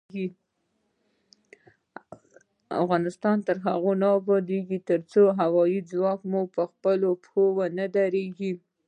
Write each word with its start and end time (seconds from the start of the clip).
افغانستان 2.81 3.37
تر 3.47 3.57
هغو 3.67 3.91
نه 4.01 4.07
ابادیږي، 4.19 4.79
ترڅو 4.89 5.23
هوايي 5.39 5.79
ځواک 5.91 6.19
مو 6.31 6.41
پخپلو 6.55 7.11
پښو 7.21 7.43
ونه 7.57 7.85
دریږي. 7.95 8.53